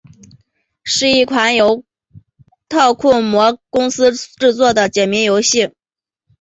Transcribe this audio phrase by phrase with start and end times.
[0.83, 1.83] 是一款由
[2.67, 5.75] 特库摩公司制作的解谜类游戏。